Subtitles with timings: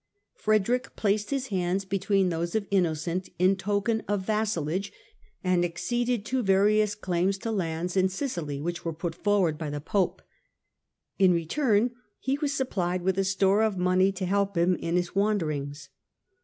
[0.33, 4.91] Frederick placed his hands between those of Innocent in token of vassalage
[5.43, 9.79] and acceded to various claims to lands in Sicily which were put forward by the
[9.79, 10.23] Pope.
[11.19, 15.13] In return he was supplied with a store of money to help him in his
[15.13, 15.89] wanderings.